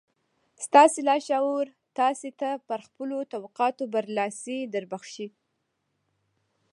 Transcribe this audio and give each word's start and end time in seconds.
ستاسې 0.65 0.99
لاشعور 1.09 1.65
تاسې 1.99 2.29
ته 2.39 2.49
پر 2.67 2.79
خپلو 2.87 3.17
توقعاتو 3.33 3.83
برلاسي 3.93 4.57
دربښي. 4.73 5.27